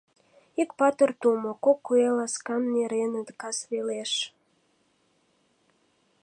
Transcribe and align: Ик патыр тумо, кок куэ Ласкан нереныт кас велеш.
Ик 0.61 0.69
патыр 0.79 1.11
тумо, 1.21 1.51
кок 1.65 1.79
куэ 1.85 2.09
Ласкан 2.17 2.63
нереныт 2.73 3.29
кас 3.41 3.57
велеш. 3.69 4.13